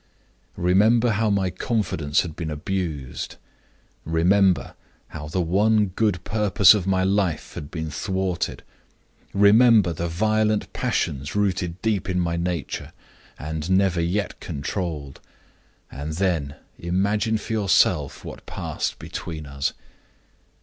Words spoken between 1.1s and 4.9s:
how my confidence had been abused; remember